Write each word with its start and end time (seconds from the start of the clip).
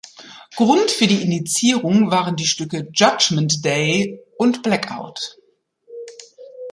Grund 0.55 0.89
für 0.89 1.05
die 1.05 1.21
Indizierung 1.21 2.09
waren 2.09 2.35
die 2.35 2.47
Stücke 2.47 2.87
"Judgement 2.91 3.63
Day" 3.63 4.19
und 4.35 4.63
"Blackout". 4.63 5.37